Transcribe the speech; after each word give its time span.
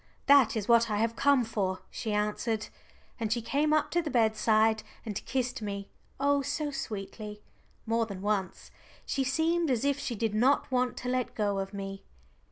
"That 0.25 0.55
is 0.57 0.67
what 0.67 0.89
I 0.89 0.97
have 0.97 1.15
come 1.15 1.43
for," 1.45 1.83
she 1.91 2.11
answered. 2.11 2.69
And 3.19 3.31
she 3.31 3.39
came 3.39 3.71
up 3.71 3.91
to 3.91 4.01
the 4.01 4.09
bedside 4.09 4.81
and 5.05 5.23
kissed 5.27 5.61
me, 5.61 5.89
oh 6.19 6.41
so 6.41 6.71
sweetly 6.71 7.43
more 7.85 8.07
than 8.07 8.23
once. 8.23 8.71
She 9.05 9.23
seemed 9.23 9.69
as 9.69 9.85
if 9.85 9.99
she 9.99 10.15
did 10.15 10.33
not 10.33 10.71
want 10.71 10.97
to 10.97 11.07
let 11.07 11.35
go 11.35 11.59
of 11.59 11.71
me. 11.71 12.01